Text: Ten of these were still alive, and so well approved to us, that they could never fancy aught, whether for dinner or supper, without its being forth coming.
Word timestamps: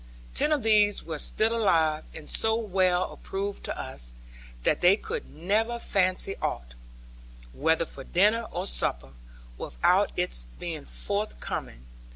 Ten 0.33 0.51
of 0.51 0.63
these 0.63 1.03
were 1.03 1.19
still 1.19 1.55
alive, 1.55 2.05
and 2.15 2.27
so 2.27 2.55
well 2.55 3.11
approved 3.13 3.63
to 3.65 3.79
us, 3.79 4.11
that 4.63 4.81
they 4.81 4.95
could 4.97 5.29
never 5.31 5.77
fancy 5.77 6.35
aught, 6.41 6.73
whether 7.53 7.85
for 7.85 8.03
dinner 8.03 8.45
or 8.49 8.65
supper, 8.65 9.13
without 9.59 10.11
its 10.17 10.47
being 10.57 10.85
forth 10.85 11.39
coming. 11.39 11.85